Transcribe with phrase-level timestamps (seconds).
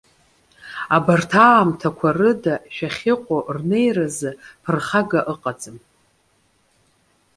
[0.95, 4.31] Абарҭ аамҭақәа рыда шәахьыҟоу рнеиразы
[4.63, 5.77] ԥырхага ыҟаӡам.